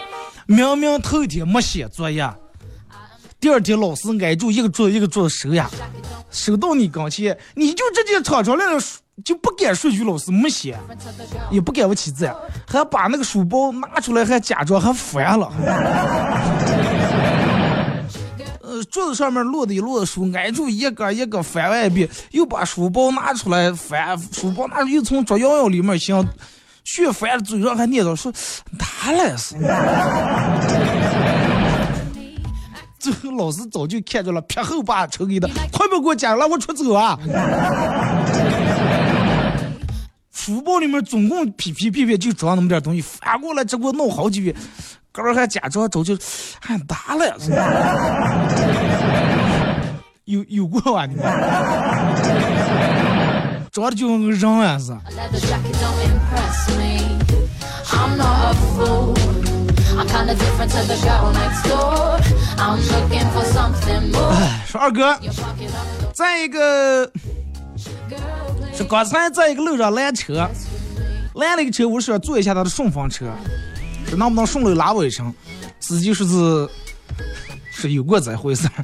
[0.48, 2.30] 明明头一天没写作业，
[3.40, 5.70] 第二天老师挨住一个桌子一个桌子收呀，
[6.30, 8.80] 收到你跟前，你就直接吵吵来了，
[9.24, 10.78] 就不敢说句老师没写，
[11.50, 12.32] 也不敢不起字，
[12.68, 15.52] 还把那个书包拿出来，还假装还翻了。
[18.86, 26.26] 桌子上面摞的一摞书，挨住一个一个翻完一遍，又把书包拿出来翻，书包拿又从桌摇摇里面想。
[26.84, 28.32] 血翻了，嘴上还念叨说
[28.78, 29.56] 哪来是？
[33.00, 37.18] 最后老师早就看着了，撇后把抽给他，快别给我讲了，我出走啊！
[40.32, 44.56] 书包里面总共皮皮皮皮就装那么点东西，翻过来只给我弄好几遍，
[45.16, 46.18] 哥儿还假装走就
[46.60, 47.38] 还打了，
[50.26, 51.24] 有有过啊你们？
[53.72, 54.92] 长得就跟个人啊是。
[64.32, 65.18] 哎，说二哥，
[66.14, 67.10] 在一个
[68.74, 70.46] 是刚才在一个路上拦车，
[71.36, 73.28] 拦了一个车，我说坐一下他的顺风车，
[74.08, 75.34] 说能不能顺路拉我一程？
[75.80, 76.70] 司机说是
[77.72, 78.84] 是有过这回事儿，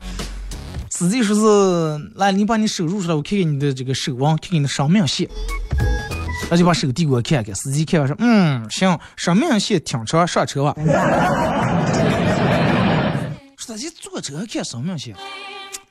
[0.90, 5.28] 司机说是来，你把你手露出来，我看看你的这个手腕，看看你的生命线。
[6.50, 10.76] 他就把手递给我看看，司机看完说：“嗯，行，生命线停车上车吧。”
[13.58, 15.16] 说这坐车看生命线，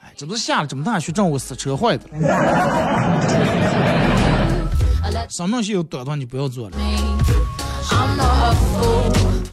[0.01, 2.05] 哎，这不是下了这么大雪，正我死车坏的。
[5.31, 6.77] 生命线有短短，你不要坐了。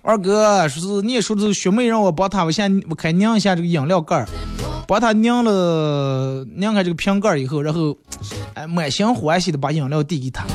[0.01, 4.25] 二哥说是你说的学妹让我帮她，我先我开拧一下这个饮料盖儿，
[4.88, 7.97] 帮她拧了拧开这个瓶盖儿以后，然后
[8.53, 10.45] 哎满心欢喜的把饮料递给他。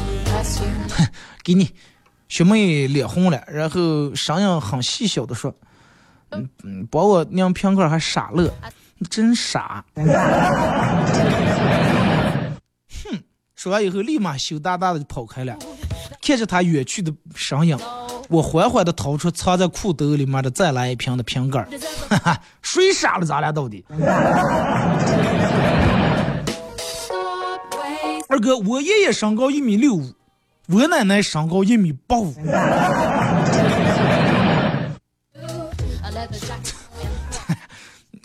[1.45, 1.68] 给你，
[2.28, 5.55] 学妹脸红了，然后声音很细小的说
[6.33, 8.51] ：“嗯嗯，帮我拧瓶盖还傻乐，
[9.11, 9.85] 真傻。”
[13.63, 15.57] 说完以后立马羞答答的就跑开了。
[16.21, 17.79] 看着他远去的身影，
[18.29, 21.65] 我缓缓的掏出藏在裤兜里面的再来一瓶的瓶盖。
[22.09, 23.85] 哈哈，谁傻了咱俩到底？
[28.29, 30.13] 二哥，我爷爷身高一米六五。
[30.67, 32.35] 我奶奶身高一米八五，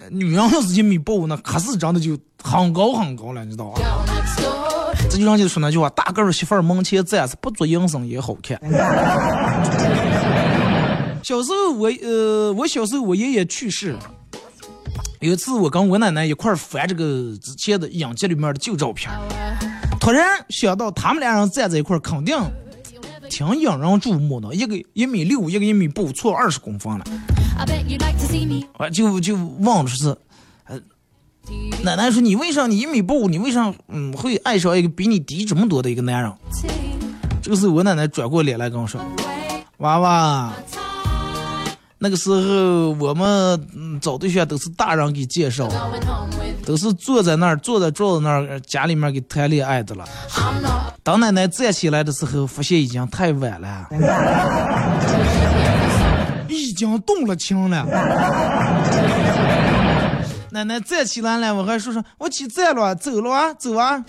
[0.09, 3.79] 女人要是一米八五，那可是长得就很高很高了，你知道吧？
[5.09, 8.59] 这就人家说那句话：大个儿媳妇儿门前站，是不做营生也好看。
[11.23, 13.99] 小时候我呃，我小时候我爷爷去世了，
[15.19, 19.11] 有一次我跟我奶奶一块翻这个之前的影集里面的旧照片。
[19.99, 22.37] 突然想到，他们俩人站在一块儿，肯定
[23.29, 24.55] 挺引人注目的。
[24.55, 27.03] 一个一米六，一个一米八，错二十公分了。
[28.77, 30.17] 我就就问说是，呃，
[31.83, 36.31] 奶奶说你为啥你一米八五，你为啥嗯会爱上一个比你低这么多的一个男人？
[37.41, 38.99] 这个时候我奶奶转过脸来跟我说，
[39.77, 40.51] 娃娃，
[41.97, 45.69] 那个时候我们嗯找对象都是大人给介绍
[46.65, 50.03] 都是坐在那儿坐在桌子那儿家里面给谈恋爱的了。
[51.03, 53.87] 当奶奶站起来的时候，发现已经太晚了，
[56.49, 57.87] 已经动了情了。
[60.57, 64.03] 奶奶站起来了，我还说说，我起站了，走了啊，走啊。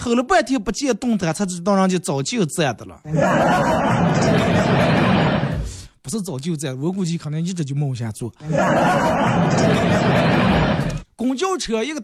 [0.00, 3.00] 吼了半天不见动弹，才知道人家早就站的了。
[6.02, 8.32] 不是早就站，我估计可能一直就没往下坐。
[11.14, 12.02] 公交车一个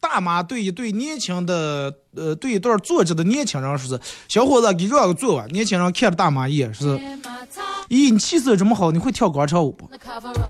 [0.00, 5.46] 大妈对一对年轻的呃对一对坐着的年轻人说是小伙子给让个座吧。
[5.50, 7.04] 年轻人看着大妈一眼说是，
[7.88, 9.88] 咦你气色这么好，你会跳广场舞不？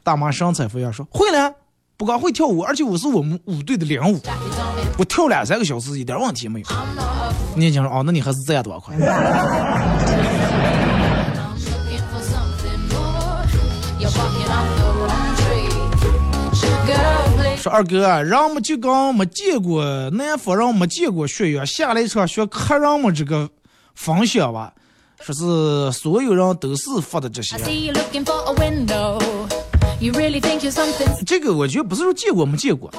[0.03, 1.53] 大妈神采飞扬说会了，
[1.97, 4.21] 不光会跳舞，而且我是我们舞队的领舞.
[4.99, 6.67] 我跳两三个小时一点问题没有。
[7.55, 8.95] 年轻人哦，那你还是站多快。
[17.57, 23.49] 说二哥啊，人们就跟没见过南方人没见过雪月，下了一场雪，客人们这个
[23.95, 24.73] 分享吧，
[25.21, 27.57] 说是所有人都是发的这些
[31.25, 32.91] 这个我觉得不是说见过没见过，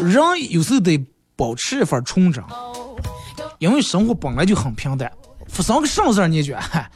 [0.00, 0.98] 人有时候得
[1.36, 2.42] 保持一份纯真，
[3.58, 5.10] 因为生活本来就很平淡，
[5.48, 6.86] 发生个什么事儿你觉得，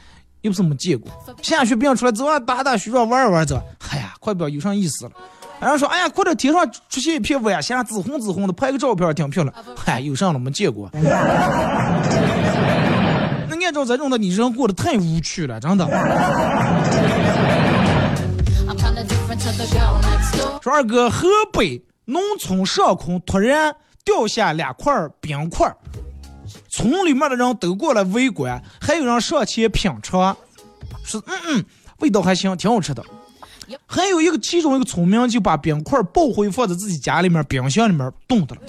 [0.41, 1.11] 又不是没见过。
[1.41, 5.11] 下雪别出来走啊，打打雪仗玩一玩走，哎呀，快不要有啥意思了。
[5.59, 9.53] 然后说，哎呀，快点天上出现一片晚霞，紫红紫红的，拍个照片挺漂亮。
[9.75, 10.89] 嗨，有啥了没见过？
[10.93, 11.09] 那
[13.65, 15.85] 按照这种的，你人过得太无趣了，真的。
[20.69, 25.75] 说二哥，河北农村上空突然掉下两块冰块儿，
[26.69, 30.37] 村里面的人都过来围观，还有人上前品尝，
[31.03, 31.65] 说嗯嗯，
[32.01, 33.03] 味道还行，挺好吃的。
[33.87, 38.61] 还有一个其中一个村民就把冰块抱回放在自己家里面冰箱里面冻的了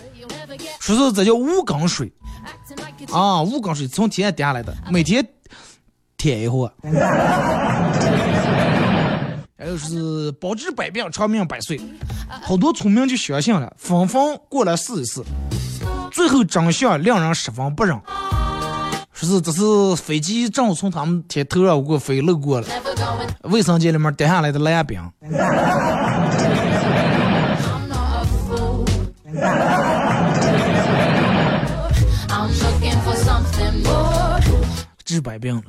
[0.79, 2.11] 说是这叫五缸水
[3.13, 5.27] 啊，五缸水从天上掉下来的，每天
[6.17, 6.67] 舔一会。
[9.61, 11.79] 还有是保治百病，长命百岁，
[12.41, 15.23] 好多村民就相信了，纷纷过来试一试。
[16.11, 17.95] 最后真相令人十分不忍，
[19.13, 22.67] 说是这是飞机正从他们天头上过飞漏过了，
[23.43, 24.99] 卫生间里面掉下来的烂冰。
[35.05, 35.63] 治百病。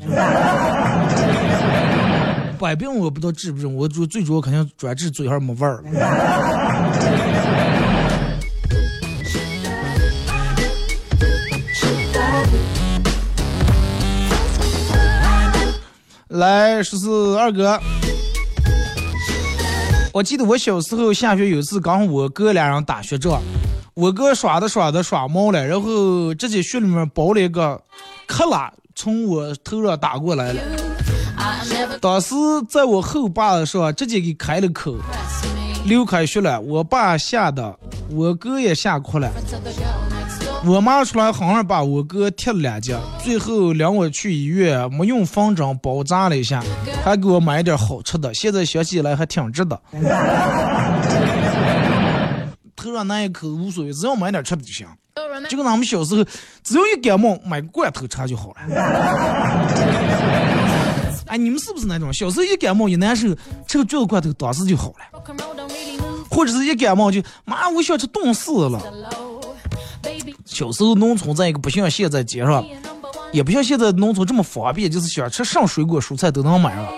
[2.62, 5.84] 百病我不知道治不治，我主最主要肯定专治嘴上没味儿。
[16.30, 17.80] 来，十四二哥，
[20.14, 23.42] 我记得我小时候下学有一次跟我哥俩人打雪仗，
[23.96, 27.82] 我哥耍的耍的耍毛了，然后直接雪里面包了一个
[28.28, 30.62] 克拉，从我头上打过来了。
[32.00, 32.36] 当时
[32.70, 34.96] 在我后背上直接给开了口，
[35.86, 36.60] 流开血了。
[36.62, 37.78] 我爸吓得，
[38.10, 39.30] 我哥也吓哭了。
[40.66, 46.64] 我妈出来好像把我哥踢了两脚，最后领我去医院，没用方针包扎了一下，
[47.04, 48.34] 还给我买点好吃的。
[48.34, 49.80] 现在想起来还挺值的。
[52.76, 54.88] 头上那一口无所谓，只要买点吃的就行。
[55.50, 56.24] 就跟咱们小时候，
[56.64, 58.58] 只要一感冒，买个罐头吃就好了。
[61.32, 63.30] 哎，你们是不是那种小时候一感冒一难受，
[63.66, 65.24] 吃个橘子罐头当时就好了
[66.30, 68.82] 或者是一感冒就妈，我想吃冻死了。
[70.46, 72.66] 小时候农村在一个不像现在街上.
[73.32, 76.90] 也不像现在农村这么方便，就是想吃上水果蔬菜都能买了。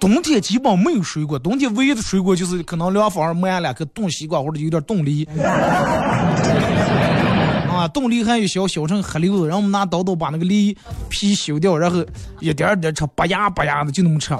[0.00, 5.24] 冬天基本没有水果，冬天唯一的水果就是可能凉房买两颗冻西瓜或者有点冻梨。
[7.88, 10.76] 冻梨还有小小成黑溜子，然后我们拿刀刀把那个梨
[11.08, 12.04] 皮削掉，然后
[12.40, 14.36] 一点儿点儿吃，拔牙拔牙的就那么吃。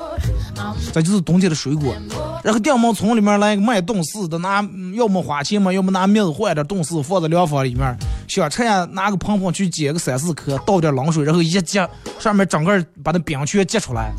[0.92, 1.94] 这就是冬天的水果。
[2.42, 7.96] 然后店门从里面来个卖冻柿的，拿要么花钱嘛，要么拿面子换点冻柿放在凉房里面，
[8.28, 11.88] 想吃呀拿个盆盆去捡个三四颗，倒点冷水，然后一接
[12.18, 14.12] 上面整个把那冰全结出来。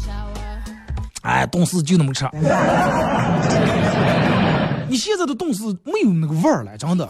[1.21, 2.25] 哎，冻柿就那么吃。
[4.89, 7.09] 你现在的冻柿没有那个味儿了，真的。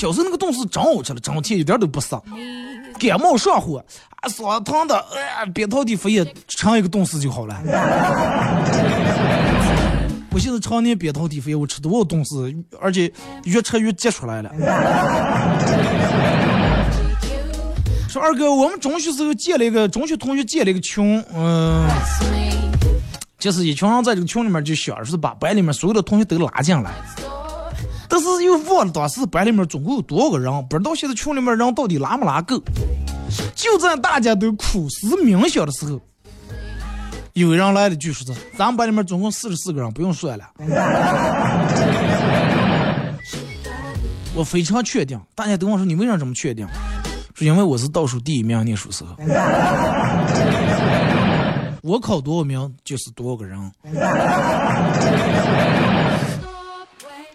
[0.00, 2.18] 小时候那个冻柿真好吃了，真甜，一点都不涩。
[2.98, 3.84] 感冒上火
[4.22, 7.54] 啊，嗓子疼的，哎、呀，扁桃体发炎，尝一个冻柿就好了。
[10.32, 13.12] 我现在常年扁桃体发炎，我吃多少冻柿，而且
[13.44, 14.50] 越吃越结出来了。
[18.08, 21.86] 说二哥，我们中学时候建了一个中学同学建了一个群，嗯.
[23.38, 26.90] 就是一群人在这个群里面就想是把班里面所有的同学都拉进来，
[28.10, 32.60] 但是又忘了当时班里面总共有多少个人，不知道现在群里面人到底拉没拉够。
[33.54, 36.00] 就在大家都苦思冥想的时候，
[37.34, 40.44] 有人来了句说是：“咱们班里面总共四十四个人，不用算了。”
[44.34, 46.66] 我非常确定，大家都问说你为啥这么确定？
[47.36, 49.14] 是因为我是倒数第一名念书时候，
[51.82, 53.72] 我考多少名就是多少个人。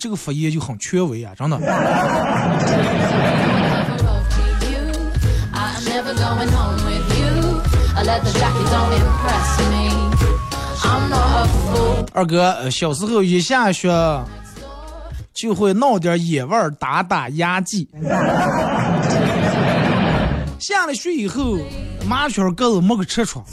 [0.05, 1.57] 这个发言就很权威啊，真的。
[12.13, 13.89] 二哥，呃小时候一下雪
[15.33, 17.89] 就会闹点野味儿，打打牙祭。
[20.59, 21.57] 下了雪以后，
[22.07, 23.43] 麻雀鸽子没个吃穿，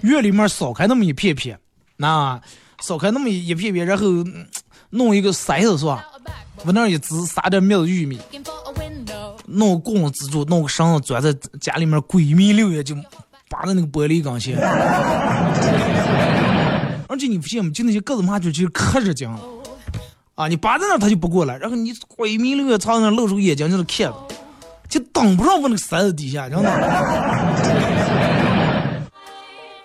[0.00, 1.56] 院里面扫开那么一片片，
[1.96, 2.40] 那
[2.80, 4.44] 扫开那么一片片，然后嗯
[4.90, 6.04] 弄一个筛子是吧？
[6.64, 8.20] 往那儿一支，撒点面子玉米，
[9.46, 12.94] 弄个棍子支住，弄个绳子钻在家里面，鬼迷六眼就
[13.48, 14.58] 扒在那个玻璃钢线。
[17.08, 17.70] 而且你不信吗？
[17.74, 19.40] 就那些个子麻雀其实可热情了
[20.34, 20.48] 啊！
[20.48, 24.12] 你扒在那儿它就不过来，然后你鬼迷六眼朝那露出眼睛在那看，
[24.88, 26.70] 就等不上我那个筛子底下，真的。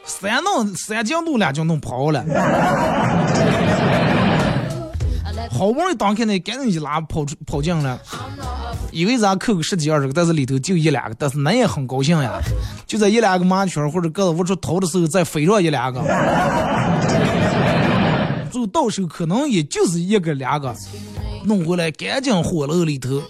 [0.06, 2.24] 三弄三斤多两斤弄跑了，
[5.58, 7.97] 好不容易打开那赶紧一拉跑出跑进来，
[8.91, 12.41] 以为咱扣个十几二十个，但是里头就一两个，但是那也很高兴呀。
[12.86, 16.01] 就在一两个麻雀或者鸽子窝出逃的时候，再飞上一两个，
[18.51, 20.76] 最后到手可能也就是一个两个，
[21.45, 23.22] 弄回来赶紧火炉里头。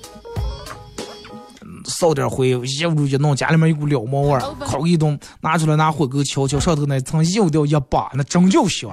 [1.61, 8.89] 嗯烧点灰，一屋一弄，家里面一股燎毛味儿，烤一顿，拿出来拿火钩敲敲，上头那层油掉一把，那真叫香。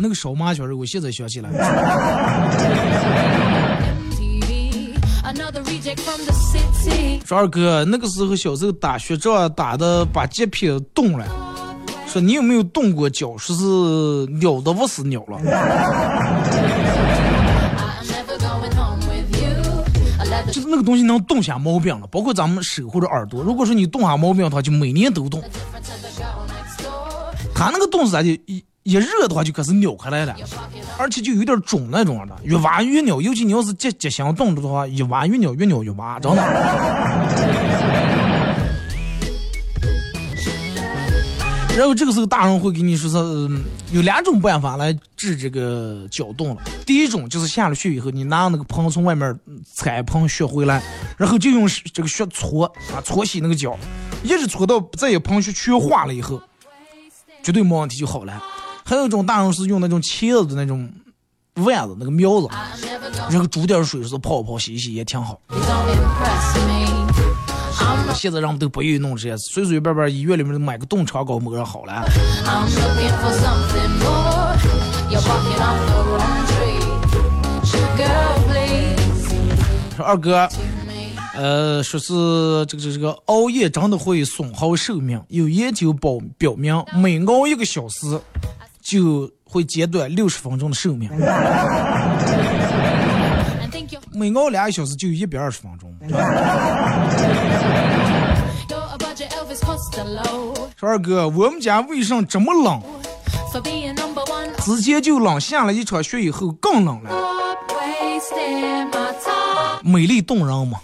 [0.00, 1.50] 那个烧麻雀儿，我现在想起来.
[7.24, 11.26] 说二哥，那个时候小时候打雪仗打的把脚皮冻了，
[12.06, 13.36] 说你有没有冻过脚？
[13.36, 13.62] 说是
[14.40, 15.38] 鸟都不死鸟了。
[20.52, 23.42] 就是那个东西能冻下毛病了，包括咱们手或者耳朵。
[23.42, 25.42] 如果说你冻下毛病的话，就每年都冻。
[27.54, 30.34] 它那个冻是咋就一一热的话就开始扭开来了，
[30.98, 33.20] 而且就有点肿那种的，越挖越扭。
[33.20, 36.42] 尤其你要是急急性冻着的话，一挖越扭，越扭越挖，真的。
[41.76, 46.60] 然后这个时候大人会给你说是、嗯有两种办法来治这个脚冻了。
[46.84, 50.82] 第一种就是下了雪以后，你拿那个盆从外面嗯采一盆雪回来，
[51.16, 53.78] 然后就用这个雪搓啊搓洗那个脚，
[54.22, 56.38] 一直搓到这一盆雪全化了以后，
[57.42, 58.42] 绝对没问题就好了。
[58.88, 60.90] 还有一种大人是用那种茄子的那种
[61.56, 62.48] 丸子那个苗子，
[63.28, 65.38] 然后煮点水是泡泡洗洗也挺好。
[68.14, 72.02] 现在人们都不愿意弄这些，随随便便医院里面买个冻肠膏抹上好了。
[79.94, 80.48] 说二哥，
[81.34, 85.22] 呃，说是这个这个这个熬夜真的会损耗寿命。
[85.28, 88.18] 有研究表表明，每熬一个小时
[88.88, 91.10] 就会减短六十分钟的寿命
[94.14, 95.94] 每熬两个小时就有一百二十分钟。
[100.74, 102.80] 说二哥，我们家为啥这么冷.
[104.64, 107.10] 之前就冷，下了一场雪以后更冷了。
[109.82, 110.80] 美丽动人嘛。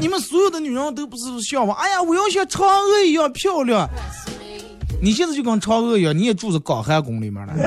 [0.00, 3.86] 你们所有的女人都不是向往，哎呀，我要像嫦娥一样漂亮。
[5.04, 7.52] 你现在就跟嫦娥一样，你也住在广寒宫里面了。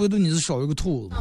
[0.00, 1.14] 唯独你是少一个兔子。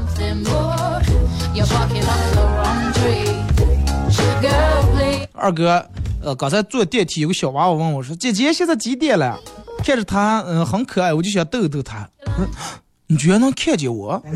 [5.33, 5.85] 二哥，
[6.23, 9.37] 呃，刚才坐电梯有个小娃娃问我说：“姐姐，现在几点了？”
[9.83, 12.07] 看着他，嗯、很可爱，我就想逗逗他。
[13.07, 14.23] “你居然能看见我？”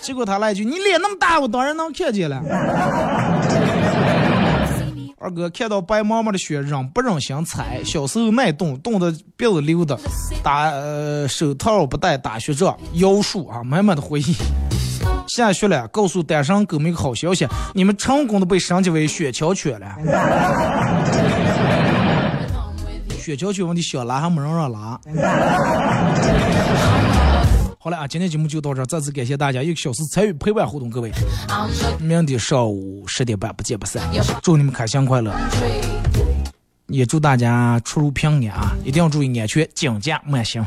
[0.00, 2.40] 结果他来一句：“你脸那么大，我当然能看见了。”
[5.22, 7.80] 二哥看到白茫茫的雪，忍不忍心踩？
[7.84, 9.96] 小时候耐冻，冻得鼻子溜的，
[10.42, 14.34] 打呃手套不戴，打雪仗，妖术啊，满满的回忆。
[15.28, 19.94] 下雪了，告诉单身狗们一个好消息，你们成功的被升级为雪橇犬了。
[23.16, 25.00] 雪橇犬问题小拉还没人让拉。
[27.84, 31.10] 好了啊，今天节目就到这儿，再次感谢大家一个小时参与陪伴互动，各位，
[31.98, 34.00] 明天上午十点半不见不散，
[34.40, 35.34] 祝你们开心快乐，
[36.86, 40.64] 也祝大家出入平安啊，一定要注意安全，警戒慢行。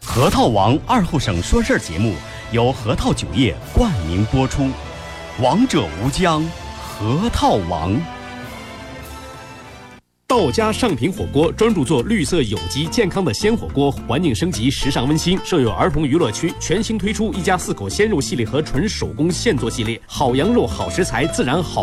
[0.00, 2.14] 核桃王二后省说事儿节目
[2.52, 4.70] 由核桃酒业冠名播出，
[5.42, 6.42] 王者无疆，
[6.80, 7.94] 核桃王。
[10.26, 15.38] 道家上品火锅专注做绿色有机健康的鲜火锅，环境升级，时尚温馨。
[15.44, 21.82] 设有儿童娱乐区，全新推出一家四口鲜肉系列和纯手工现做系列，好羊肉、好食材，自然好。